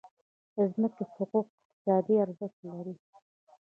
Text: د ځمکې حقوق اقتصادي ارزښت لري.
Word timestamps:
د 0.55 0.57
ځمکې 0.73 1.03
حقوق 1.13 1.45
اقتصادي 1.55 2.15
ارزښت 2.25 2.57
لري. 2.69 2.95